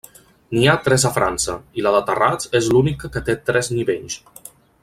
N'hi 0.57 0.63
ha 0.71 0.77
tres 0.85 1.05
a 1.09 1.11
França, 1.17 1.57
i 1.81 1.85
la 1.87 1.93
de 1.97 2.01
Terrats 2.09 2.51
és 2.63 2.73
l'única 2.73 3.15
que 3.17 3.27
té 3.29 3.39
tres 3.51 3.75
nivells. 3.81 4.21